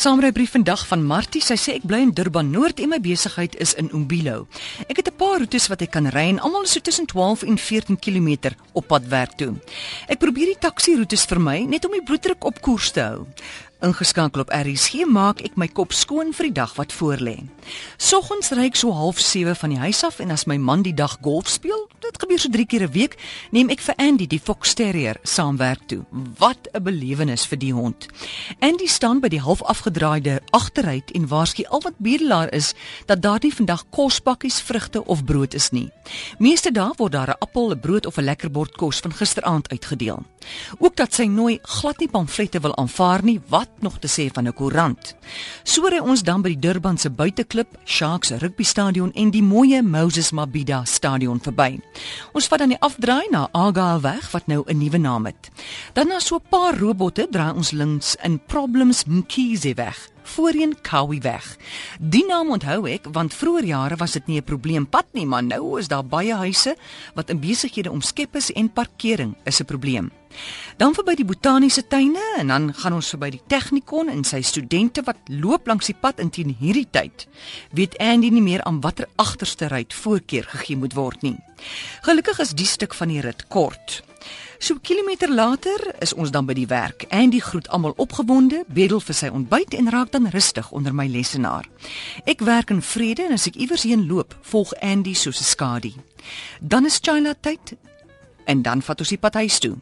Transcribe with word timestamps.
Saamrybrief 0.00 0.50
vandag 0.50 0.86
van 0.88 1.02
Martie. 1.04 1.42
Sy 1.44 1.58
sê 1.60 1.72
ek 1.76 1.82
bly 1.84 1.98
in 2.06 2.12
Durban 2.16 2.48
Noord 2.48 2.78
en 2.80 2.88
my 2.88 2.98
besigheid 3.04 3.52
is 3.60 3.74
in 3.76 3.90
Umbilo. 3.92 4.46
Ek 4.88 4.96
het 4.96 5.10
'n 5.12 5.16
paar 5.20 5.44
roetes 5.44 5.68
wat 5.68 5.82
ek 5.82 5.90
kan 5.90 6.08
ry 6.08 6.32
en 6.32 6.40
almal 6.40 6.62
is 6.62 6.72
so 6.72 6.80
tussen 6.80 7.06
12 7.06 7.42
en 7.42 7.58
14 7.58 7.98
km 7.98 8.56
op 8.72 8.86
pad 8.86 9.04
werk 9.08 9.36
toe. 9.36 9.60
Ek 10.08 10.18
probeer 10.18 10.46
die 10.46 10.58
taksi 10.58 10.96
roetes 10.96 11.24
vermy 11.24 11.66
net 11.68 11.84
om 11.84 11.92
die 11.92 12.02
bloeddruk 12.02 12.44
op 12.44 12.62
koers 12.62 12.90
te 12.90 13.00
hou. 13.00 13.26
Ingeskakel 13.80 14.40
op 14.40 14.48
RSG 14.48 15.04
maak 15.04 15.42
ek 15.42 15.56
my 15.56 15.68
kop 15.68 15.92
skoon 15.92 16.32
vir 16.32 16.46
die 16.46 16.52
dag 16.52 16.74
wat 16.76 16.92
voorlê. 16.92 17.44
Soggens 17.98 18.50
ry 18.52 18.64
ek 18.64 18.76
so 18.76 18.88
07:30 19.12 19.58
van 19.58 19.70
die 19.70 19.78
huis 19.78 20.02
af 20.04 20.20
en 20.20 20.30
as 20.30 20.46
my 20.46 20.56
man 20.56 20.82
die 20.82 20.94
dag 20.94 21.18
golf 21.20 21.48
speel, 21.48 21.89
dit 22.10 22.22
gebeur 22.22 22.38
so 22.38 22.50
3 22.50 22.66
keer 22.66 22.82
'n 22.82 22.92
week, 22.92 23.16
neem 23.50 23.70
ek 23.70 23.80
vir 23.80 23.94
Andy 23.96 24.26
die 24.26 24.40
Fox 24.40 24.74
Terrier 24.74 25.16
saamwerk 25.22 25.86
toe. 25.86 26.04
Wat 26.38 26.68
'n 26.72 26.82
belewenis 26.82 27.46
vir 27.46 27.58
die 27.58 27.72
hond. 27.72 28.06
Andy 28.60 28.86
staan 28.86 29.20
by 29.20 29.28
die 29.28 29.40
half 29.40 29.62
afgedraaide 29.62 30.40
agteruit 30.50 31.10
en 31.10 31.28
waarsku 31.28 31.64
al 31.68 31.80
wat 31.80 31.98
bedelaar 31.98 32.52
is 32.52 32.74
dat 33.06 33.22
daar 33.22 33.38
nie 33.42 33.54
vandag 33.54 33.84
kospakkies, 33.90 34.60
vrugte 34.60 35.04
of 35.06 35.24
brood 35.24 35.54
is 35.54 35.70
nie. 35.70 35.90
Meeste 36.38 36.72
dae 36.72 36.92
word 36.96 37.12
daar 37.12 37.28
'n 37.28 37.40
appel, 37.40 37.70
'n 37.70 37.80
brood 37.80 38.06
of 38.06 38.16
'n 38.18 38.24
lekker 38.24 38.50
bord 38.50 38.76
kos 38.76 39.00
van 39.00 39.12
gisteraand 39.12 39.68
uitgedeel. 39.68 40.22
Ook 40.78 40.96
dat 40.96 41.14
sy 41.14 41.24
nooi 41.24 41.58
glad 41.62 41.98
nie 41.98 42.08
pamflette 42.08 42.60
wil 42.60 42.76
aanvaar 42.76 43.24
nie, 43.24 43.40
wat 43.48 43.68
nog 43.80 43.98
te 43.98 44.08
sê 44.08 44.32
van 44.32 44.46
'n 44.46 44.52
koerant. 44.52 45.14
So 45.62 45.86
ry 45.86 45.98
ons 45.98 46.22
dan 46.22 46.42
by 46.42 46.48
die 46.48 46.58
Durban 46.58 46.98
se 46.98 47.10
buiteklip, 47.10 47.78
Sharks 47.84 48.30
Rugby 48.30 48.62
Stadion 48.62 49.12
en 49.12 49.30
die 49.30 49.42
mooi 49.42 49.82
Moses 49.82 50.30
Mabhida 50.30 50.84
Stadion 50.84 51.40
verby. 51.40 51.80
Ons 52.32 52.46
vat 52.46 52.58
dan 52.58 52.68
die 52.68 52.80
afdraai 52.80 53.26
na 53.30 53.48
Argyle 53.52 54.00
weg 54.00 54.30
wat 54.30 54.46
nou 54.46 54.62
'n 54.66 54.78
nuwe 54.78 54.98
naam 54.98 55.26
het. 55.26 55.50
Dan 55.92 56.08
na 56.08 56.18
so 56.18 56.36
'n 56.36 56.48
paar 56.48 56.78
robotte 56.78 57.26
draai 57.30 57.54
ons 57.54 57.70
links 57.70 58.16
in 58.22 58.40
Problems 58.46 59.04
Mkhize 59.04 59.74
weg 59.74 60.08
voorheen 60.34 60.76
Kawi 60.82 61.20
weg. 61.20 61.56
Die 61.98 62.24
naam 62.26 62.50
onthou 62.54 62.86
ek 62.90 63.10
want 63.12 63.34
vroeër 63.34 63.64
jare 63.64 63.96
was 64.00 64.12
dit 64.12 64.26
nie 64.26 64.38
'n 64.38 64.44
probleempad 64.44 65.06
nie, 65.12 65.26
maar 65.26 65.42
nou 65.42 65.78
is 65.78 65.88
daar 65.88 66.04
baie 66.04 66.34
huise 66.34 66.76
wat 67.14 67.30
in 67.30 67.40
besighede 67.40 67.90
omskep 67.90 68.36
is 68.36 68.52
en 68.52 68.72
parkering 68.72 69.36
is 69.44 69.60
'n 69.60 69.64
probleem. 69.64 70.10
Dan 70.76 70.94
verby 70.94 71.14
die 71.14 71.24
botaniese 71.24 71.86
tuine 71.86 72.22
en 72.38 72.46
dan 72.46 72.74
gaan 72.74 72.92
ons 72.96 73.08
verby 73.08 73.30
die 73.30 73.42
Technikon 73.46 74.08
en 74.08 74.24
sy 74.24 74.40
studente 74.46 75.02
wat 75.04 75.16
loop 75.26 75.66
langs 75.66 75.86
die 75.86 75.96
pad 76.00 76.20
in 76.22 76.30
teen 76.30 76.56
hierdie 76.60 76.86
tyd. 76.90 77.26
Weet 77.76 77.98
Andy 77.98 78.30
nie 78.30 78.44
meer 78.44 78.62
aan 78.64 78.80
watter 78.80 79.08
agterste 79.16 79.68
ry 79.68 79.84
voorkeur 79.88 80.46
gegee 80.54 80.76
moet 80.76 80.94
word 80.94 81.22
nie. 81.22 81.36
Gelukkig 82.06 82.38
is 82.40 82.54
die 82.56 82.66
stuk 82.68 82.94
van 82.94 83.08
die 83.08 83.20
rit 83.20 83.48
kort. 83.48 84.02
So 84.62 84.76
kilometer 84.82 85.34
later 85.34 85.94
is 85.98 86.12
ons 86.12 86.30
dan 86.30 86.44
by 86.44 86.52
die 86.52 86.66
werk. 86.68 87.06
Andy 87.08 87.38
groet 87.40 87.68
almal 87.72 87.94
opgewonde, 87.96 88.58
bedel 88.68 89.00
vir 89.00 89.16
sy 89.16 89.30
ontbyt 89.32 89.72
en 89.78 89.88
raak 89.88 90.10
dan 90.12 90.28
rustig 90.34 90.68
onder 90.76 90.92
my 90.92 91.06
lesenaar. 91.08 91.64
Ek 92.28 92.44
werk 92.44 92.68
in 92.74 92.82
vrede 92.84 93.24
en 93.24 93.32
as 93.38 93.48
ek 93.48 93.56
iewers 93.56 93.86
heen 93.88 94.04
loop, 94.10 94.36
volg 94.52 94.74
Andy 94.84 95.14
soos 95.16 95.40
'n 95.40 95.48
skadu. 95.48 95.94
Dan 96.60 96.84
is 96.84 97.00
China 97.00 97.32
tyd 97.32 97.72
en 98.44 98.62
dan 98.62 98.82
vat 98.82 99.00
ons 99.00 99.12
die 99.12 99.18
pad 99.18 99.38
huis 99.40 99.58
toe. 99.62 99.74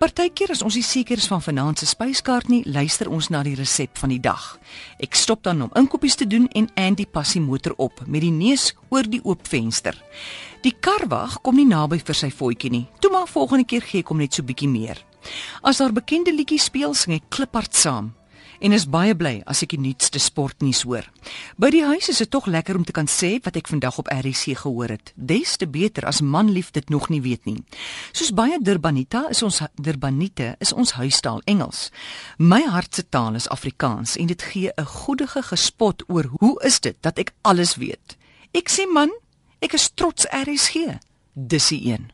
Partykeer 0.00 0.54
as 0.54 0.62
ons 0.62 0.76
nie 0.78 0.84
seker 0.86 1.20
is 1.20 1.28
van 1.30 1.42
vanaand 1.42 1.80
se 1.80 1.88
spyskaart 1.90 2.48
nie, 2.52 2.62
luister 2.66 3.10
ons 3.10 3.30
na 3.30 3.42
die 3.46 3.56
resep 3.58 3.98
van 4.00 4.14
die 4.14 4.20
dag. 4.20 4.58
Ek 5.02 5.18
stop 5.18 5.42
dan 5.48 5.62
om 5.66 5.74
inkopies 5.78 6.16
te 6.20 6.28
doen 6.28 6.48
en 6.56 6.70
Andy 6.76 7.06
pas 7.06 7.32
die 7.36 7.42
motor 7.44 7.74
op 7.78 8.04
met 8.06 8.24
die 8.24 8.34
neus 8.34 8.70
oor 8.90 9.08
die 9.08 9.22
oop 9.24 9.48
venster. 9.48 9.98
Die 10.64 10.76
karwag 10.76 11.40
kom 11.42 11.56
nie 11.56 11.68
naby 11.68 12.00
vir 12.04 12.16
sy 12.16 12.30
voetjie 12.30 12.70
nie. 12.70 12.86
Toe 13.00 13.12
maar 13.12 13.28
volgende 13.28 13.64
keer 13.64 13.84
gee 13.84 14.04
ek 14.04 14.12
hom 14.12 14.20
net 14.20 14.36
so 14.36 14.46
bietjie 14.46 14.68
meer. 14.70 15.00
As 15.62 15.80
daar 15.80 15.92
bekende 15.92 16.32
liedjies 16.32 16.70
speel, 16.70 16.94
sing 16.94 17.16
ek 17.18 17.28
kliphard 17.32 17.76
saam 17.76 18.14
en 18.60 18.72
is 18.76 18.86
baie 18.88 19.14
bly 19.16 19.40
as 19.50 19.62
ek 19.64 19.74
die 19.74 19.80
nuutste 19.80 20.20
sportnuus 20.22 20.82
hoor. 20.88 21.06
By 21.56 21.70
die 21.74 21.84
huis 21.84 22.10
is 22.12 22.20
dit 22.22 22.30
tog 22.30 22.46
lekker 22.46 22.76
om 22.76 22.84
te 22.84 22.94
kan 22.96 23.08
sê 23.10 23.38
wat 23.44 23.56
ek 23.56 23.70
vandag 23.72 23.98
op 23.98 24.10
RC 24.12 24.56
gehoor 24.62 24.94
het. 24.94 25.12
Des 25.16 25.56
te 25.56 25.66
beter 25.66 26.06
as 26.06 26.20
manlief 26.20 26.70
dit 26.76 26.88
nog 26.90 27.08
nie 27.08 27.22
weet 27.24 27.44
nie. 27.48 27.58
Soos 28.12 28.34
baie 28.36 28.58
Durbanita 28.60 29.26
is 29.30 29.42
ons 29.42 29.62
Durbanite 29.76 30.54
is 30.60 30.72
ons 30.72 30.92
huistaal 31.00 31.42
Engels. 31.46 31.88
My 32.38 32.62
hart 32.68 32.94
se 32.94 33.08
taal 33.08 33.34
is 33.34 33.48
Afrikaans 33.48 34.16
en 34.16 34.26
dit 34.26 34.42
gee 34.42 34.70
'n 34.76 34.84
goedige 34.84 35.42
gespot 35.42 36.04
oor 36.08 36.30
hoe 36.38 36.60
is 36.64 36.80
dit 36.80 36.96
dat 37.00 37.18
ek 37.18 37.32
alles 37.42 37.76
weet. 37.76 38.16
Ek 38.52 38.68
sê 38.68 38.86
man, 38.86 39.10
Ek 39.60 39.76
is 39.76 39.90
trots 39.92 40.24
RSG. 40.32 40.96
Dis 41.36 41.68
die 41.68 41.92
een. 41.92 42.08